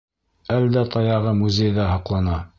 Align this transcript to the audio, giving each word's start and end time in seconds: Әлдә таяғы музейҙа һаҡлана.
Әлдә 0.55 0.83
таяғы 0.95 1.35
музейҙа 1.43 1.91
һаҡлана. 1.93 2.45